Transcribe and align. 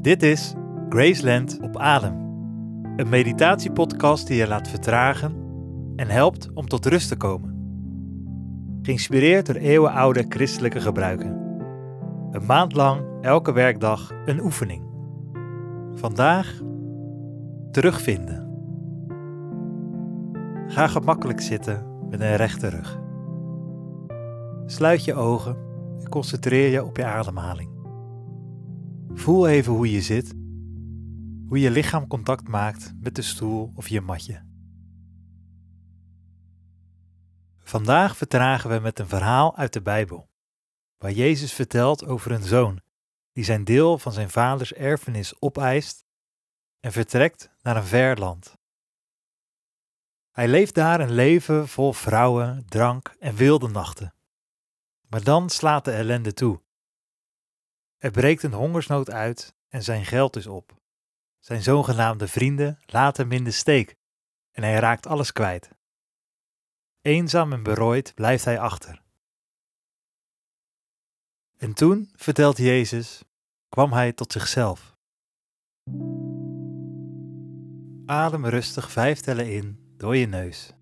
Dit 0.00 0.22
is 0.22 0.54
Graceland 0.88 1.58
op 1.62 1.76
Adem. 1.78 2.14
Een 2.96 3.08
meditatiepodcast 3.08 4.26
die 4.26 4.36
je 4.36 4.48
laat 4.48 4.68
vertragen 4.68 5.34
en 5.96 6.08
helpt 6.08 6.48
om 6.54 6.68
tot 6.68 6.86
rust 6.86 7.08
te 7.08 7.16
komen. 7.16 7.58
Geïnspireerd 8.82 9.46
door 9.46 9.54
eeuwenoude 9.54 10.24
christelijke 10.28 10.80
gebruiken. 10.80 11.38
Een 12.30 12.46
maand 12.46 12.74
lang, 12.74 13.02
elke 13.20 13.52
werkdag, 13.52 14.10
een 14.24 14.40
oefening. 14.40 14.84
Vandaag 15.94 16.60
terugvinden. 17.70 18.48
Ga 20.66 20.86
gemakkelijk 20.86 21.40
zitten 21.40 21.86
met 22.10 22.20
een 22.20 22.36
rechte 22.36 22.68
rug. 22.68 23.00
Sluit 24.66 25.04
je 25.04 25.14
ogen 25.14 25.56
en 25.98 26.08
concentreer 26.08 26.70
je 26.70 26.84
op 26.84 26.96
je 26.96 27.04
ademhaling. 27.04 27.79
Voel 29.14 29.48
even 29.48 29.72
hoe 29.72 29.90
je 29.90 30.02
zit, 30.02 30.34
hoe 31.46 31.60
je 31.60 31.70
lichaam 31.70 32.06
contact 32.06 32.48
maakt 32.48 32.92
met 33.00 33.14
de 33.14 33.22
stoel 33.22 33.72
of 33.74 33.88
je 33.88 34.00
matje. 34.00 34.48
Vandaag 37.58 38.16
vertragen 38.16 38.70
we 38.70 38.78
met 38.78 38.98
een 38.98 39.08
verhaal 39.08 39.56
uit 39.56 39.72
de 39.72 39.82
Bijbel, 39.82 40.28
waar 40.98 41.12
Jezus 41.12 41.52
vertelt 41.52 42.06
over 42.06 42.32
een 42.32 42.42
zoon 42.42 42.80
die 43.32 43.44
zijn 43.44 43.64
deel 43.64 43.98
van 43.98 44.12
zijn 44.12 44.30
vaders 44.30 44.72
erfenis 44.72 45.40
opeist 45.40 46.04
en 46.80 46.92
vertrekt 46.92 47.50
naar 47.62 47.76
een 47.76 47.84
ver 47.84 48.18
land. 48.18 48.58
Hij 50.30 50.48
leeft 50.48 50.74
daar 50.74 51.00
een 51.00 51.12
leven 51.12 51.68
vol 51.68 51.92
vrouwen, 51.92 52.64
drank 52.68 53.16
en 53.18 53.34
wilde 53.34 53.68
nachten. 53.68 54.14
Maar 55.08 55.24
dan 55.24 55.50
slaat 55.50 55.84
de 55.84 55.92
ellende 55.92 56.32
toe. 56.32 56.60
Er 58.00 58.10
breekt 58.10 58.42
een 58.42 58.52
hongersnood 58.52 59.10
uit 59.10 59.54
en 59.68 59.82
zijn 59.82 60.04
geld 60.04 60.36
is 60.36 60.46
op. 60.46 60.76
Zijn 61.38 61.62
zogenaamde 61.62 62.28
vrienden 62.28 62.78
laten 62.86 63.22
hem 63.22 63.32
in 63.32 63.44
de 63.44 63.50
steek 63.50 63.96
en 64.50 64.62
hij 64.62 64.78
raakt 64.78 65.06
alles 65.06 65.32
kwijt. 65.32 65.70
Eenzaam 67.00 67.52
en 67.52 67.62
berooid 67.62 68.14
blijft 68.14 68.44
hij 68.44 68.58
achter. 68.58 69.02
En 71.56 71.74
toen, 71.74 72.10
vertelt 72.14 72.56
Jezus, 72.56 73.22
kwam 73.68 73.92
hij 73.92 74.12
tot 74.12 74.32
zichzelf. 74.32 74.96
Adem 78.06 78.46
rustig 78.46 78.90
vijf 78.90 79.20
tellen 79.20 79.52
in 79.52 79.94
door 79.96 80.16
je 80.16 80.26
neus. 80.26 80.72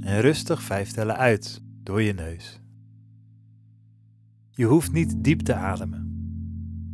En 0.00 0.20
rustig 0.20 0.62
vijf 0.62 0.92
tellen 0.92 1.16
uit 1.16 1.60
door 1.62 2.02
je 2.02 2.12
neus. 2.12 2.60
Je 4.56 4.64
hoeft 4.64 4.92
niet 4.92 5.24
diep 5.24 5.40
te 5.40 5.54
ademen, 5.54 6.10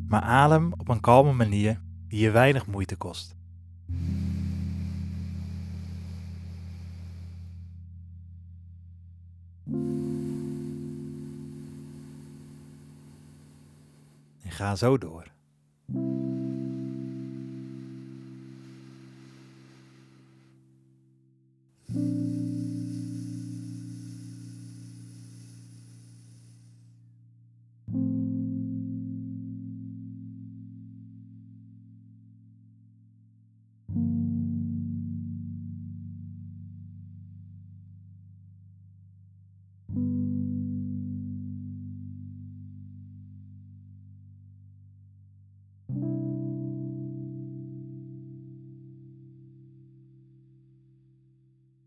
maar 0.09 0.21
adem 0.21 0.73
op 0.73 0.89
een 0.89 1.01
kalme 1.01 1.33
manier 1.33 1.81
die 2.09 2.21
je 2.21 2.31
weinig 2.31 2.67
moeite 2.67 2.97
kost. 2.97 3.37
En 14.43 14.51
ga 14.51 14.75
zo 14.75 14.99
door. 14.99 15.33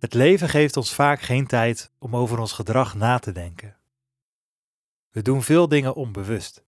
Het 0.06 0.14
leven 0.14 0.50
geeft 0.50 0.78
ons 0.78 0.94
vaak 0.94 1.22
geen 1.22 1.48
tijd 1.48 1.92
om 1.98 2.16
over 2.16 2.40
ons 2.40 2.52
gedrag 2.52 2.96
na 2.96 3.20
te 3.20 3.32
denken. 3.32 3.78
We 5.10 5.22
doen 5.22 5.44
veel 5.44 5.68
dingen 5.68 5.96
onbewust. 5.96 6.66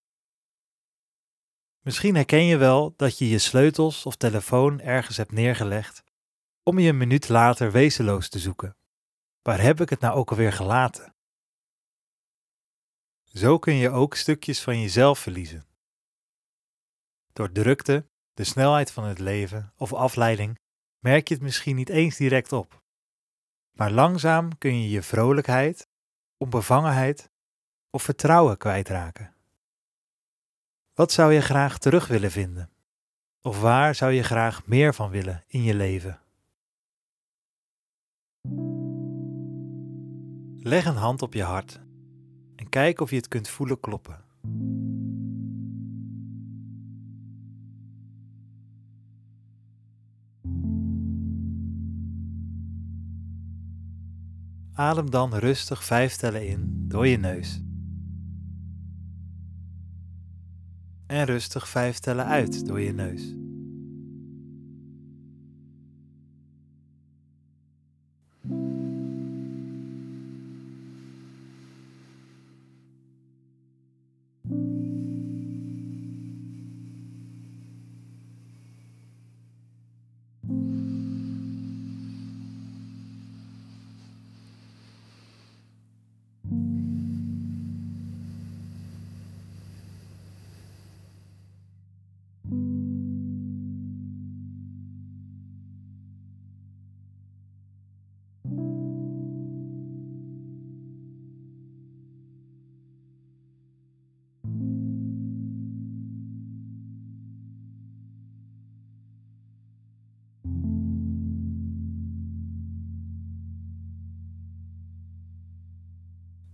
Misschien 1.80 2.16
herken 2.16 2.44
je 2.44 2.58
wel 2.58 2.94
dat 2.96 3.18
je 3.18 3.30
je 3.30 3.38
sleutels 3.38 4.06
of 4.06 4.16
telefoon 4.16 4.82
ergens 4.82 5.18
hebt 5.18 5.32
neergelegd 5.32 6.04
om 6.64 6.80
je 6.80 6.90
een 6.90 6.98
minuut 6.98 7.30
later 7.30 7.72
wezenloos 7.72 8.30
te 8.30 8.40
zoeken. 8.40 8.78
Waar 9.42 9.62
heb 9.62 9.82
ik 9.82 9.90
het 9.90 10.00
nou 10.00 10.16
ook 10.16 10.30
alweer 10.30 10.54
gelaten? 10.54 11.16
Zo 13.24 13.60
kun 13.60 13.76
je 13.76 13.90
ook 13.90 14.16
stukjes 14.16 14.62
van 14.62 14.82
jezelf 14.82 15.20
verliezen. 15.20 15.68
Door 17.34 17.52
drukte, 17.52 18.08
de 18.34 18.44
snelheid 18.44 18.92
van 18.92 19.04
het 19.04 19.20
leven 19.20 19.74
of 19.76 19.94
afleiding 19.94 20.60
merk 21.00 21.28
je 21.28 21.34
het 21.34 21.44
misschien 21.44 21.76
niet 21.76 21.90
eens 21.90 22.18
direct 22.18 22.52
op. 22.52 22.86
Maar 23.78 23.92
langzaam 23.92 24.58
kun 24.58 24.82
je 24.82 24.90
je 24.90 25.02
vrolijkheid, 25.02 25.88
onbevangenheid 26.38 27.32
of 27.90 28.04
vertrouwen 28.04 28.58
kwijtraken. 28.58 29.34
Wat 30.94 31.12
zou 31.12 31.34
je 31.34 31.42
graag 31.42 31.78
terug 31.78 32.08
willen 32.08 32.32
vinden? 32.32 32.70
Of 33.42 33.62
waar 33.62 33.96
zou 33.96 34.12
je 34.12 34.24
graag 34.24 34.66
meer 34.66 34.94
van 34.94 35.10
willen 35.10 35.44
in 35.48 35.64
je 35.64 35.74
leven? 35.76 36.20
Leg 40.60 40.86
een 40.86 40.96
hand 40.96 41.22
op 41.22 41.34
je 41.34 41.44
hart 41.44 41.80
en 42.56 42.70
kijk 42.70 43.02
of 43.02 43.10
je 43.10 43.16
het 43.16 43.28
kunt 43.28 43.50
voelen 43.50 43.80
kloppen. 43.80 44.26
Adem 54.78 55.10
dan 55.10 55.34
rustig 55.34 55.84
vijf 55.84 56.16
tellen 56.16 56.48
in 56.48 56.86
door 56.88 57.08
je 57.08 57.18
neus. 57.18 57.62
En 61.08 61.26
rustig 61.26 61.68
vijf 61.68 62.00
tellen 62.00 62.26
uit 62.26 62.68
door 62.68 62.82
je 62.82 62.94
neus. 62.94 63.36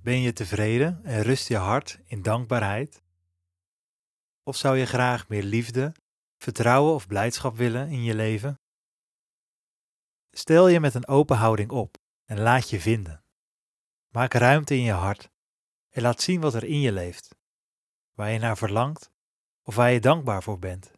Ben 0.04 0.20
je 0.20 0.34
tevreden 0.34 1.04
en 1.04 1.22
rust 1.22 1.48
je 1.48 1.58
hart 1.58 2.00
in 2.06 2.22
dankbaarheid? 2.22 3.04
Of 4.44 4.56
zou 4.56 4.78
je 4.78 4.86
graag 4.86 5.28
meer 5.28 5.44
liefde, 5.44 5.96
vertrouwen 6.38 6.94
of 6.94 7.08
blijdschap 7.08 7.56
willen 7.56 7.90
in 7.90 8.04
je 8.04 8.16
leven? 8.16 8.60
Stel 10.32 10.68
je 10.68 10.80
met 10.80 10.94
een 10.94 11.08
open 11.08 11.38
houding 11.38 11.72
op 11.72 11.98
en 12.26 12.40
laat 12.40 12.70
je 12.70 12.80
vinden. 12.80 13.24
Maak 14.10 14.34
ruimte 14.34 14.76
in 14.76 14.82
je 14.82 14.92
hart 14.92 15.30
en 15.90 16.02
laat 16.02 16.22
zien 16.22 16.42
wat 16.42 16.54
er 16.54 16.64
in 16.64 16.80
je 16.80 16.92
leeft, 16.92 17.36
waar 18.14 18.32
je 18.32 18.40
naar 18.40 18.58
verlangt 18.58 19.12
of 19.62 19.76
waar 19.76 19.92
je 19.92 20.00
dankbaar 20.00 20.44
voor 20.44 20.60
bent. 20.60 20.92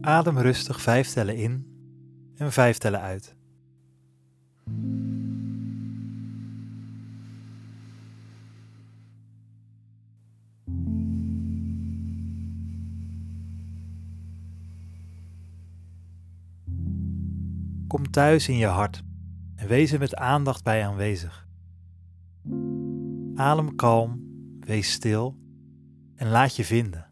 Adem 0.00 0.38
rustig 0.38 0.80
vijf 0.80 1.12
tellen 1.12 1.36
in 1.36 1.66
en 2.34 2.52
vijf 2.52 2.78
tellen 2.78 3.00
uit. 3.00 3.38
Kom 17.90 18.10
thuis 18.10 18.48
in 18.48 18.56
je 18.56 18.66
hart 18.66 19.02
en 19.56 19.68
wees 19.68 19.92
er 19.92 19.98
met 19.98 20.14
aandacht 20.14 20.64
bij 20.64 20.86
aanwezig. 20.86 21.46
Adem 23.34 23.74
kalm, 23.76 24.20
wees 24.60 24.92
stil 24.92 25.36
en 26.14 26.28
laat 26.28 26.56
je 26.56 26.64
vinden. 26.64 27.09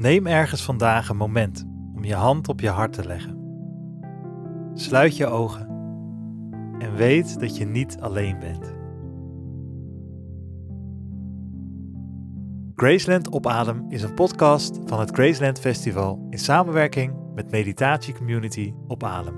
Neem 0.00 0.26
ergens 0.26 0.62
vandaag 0.62 1.08
een 1.08 1.16
moment 1.16 1.66
om 1.94 2.04
je 2.04 2.14
hand 2.14 2.48
op 2.48 2.60
je 2.60 2.68
hart 2.68 2.92
te 2.92 3.06
leggen. 3.06 3.38
Sluit 4.74 5.16
je 5.16 5.26
ogen 5.26 5.68
en 6.78 6.94
weet 6.94 7.40
dat 7.40 7.56
je 7.56 7.64
niet 7.64 7.98
alleen 8.00 8.38
bent. 8.38 8.74
Graceland 12.74 13.28
op 13.28 13.46
Adem 13.46 13.84
is 13.88 14.02
een 14.02 14.14
podcast 14.14 14.78
van 14.84 15.00
het 15.00 15.10
Graceland 15.10 15.60
Festival 15.60 16.26
in 16.30 16.38
samenwerking 16.38 17.14
met 17.34 17.50
meditatiecommunity 17.50 18.74
op 18.86 19.04
Adem. 19.04 19.34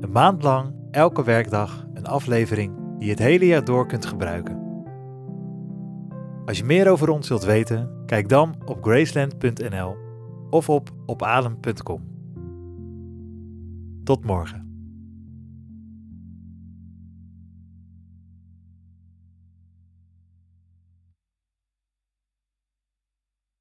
Een 0.00 0.12
maand 0.12 0.42
lang, 0.42 0.74
elke 0.90 1.24
werkdag, 1.24 1.86
een 1.94 2.06
aflevering 2.06 2.72
die 2.98 3.04
je 3.04 3.10
het 3.10 3.22
hele 3.22 3.46
jaar 3.46 3.64
door 3.64 3.86
kunt 3.86 4.06
gebruiken. 4.06 4.67
Als 6.48 6.58
je 6.58 6.64
meer 6.64 6.88
over 6.90 7.08
ons 7.08 7.28
wilt 7.28 7.44
weten, 7.44 8.02
kijk 8.06 8.28
dan 8.28 8.54
op 8.64 8.82
graceland.nl 8.84 9.96
of 10.50 10.68
op 10.68 10.90
opadem.com. 11.06 12.02
Tot 14.04 14.24
morgen. 14.24 14.67